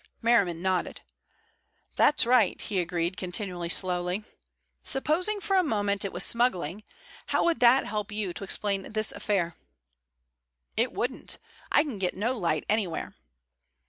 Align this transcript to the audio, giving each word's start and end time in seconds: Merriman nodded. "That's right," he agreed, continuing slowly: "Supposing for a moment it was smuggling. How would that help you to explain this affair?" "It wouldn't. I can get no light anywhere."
Merriman 0.19 0.63
nodded. 0.63 1.01
"That's 1.95 2.25
right," 2.25 2.59
he 2.59 2.79
agreed, 2.79 3.17
continuing 3.17 3.69
slowly: 3.69 4.23
"Supposing 4.83 5.39
for 5.39 5.55
a 5.55 5.61
moment 5.63 6.03
it 6.03 6.11
was 6.11 6.25
smuggling. 6.25 6.81
How 7.27 7.43
would 7.43 7.59
that 7.59 7.85
help 7.85 8.11
you 8.11 8.33
to 8.33 8.43
explain 8.43 8.93
this 8.93 9.11
affair?" 9.11 9.55
"It 10.75 10.91
wouldn't. 10.91 11.37
I 11.71 11.83
can 11.83 11.99
get 11.99 12.17
no 12.17 12.35
light 12.35 12.63
anywhere." 12.67 13.13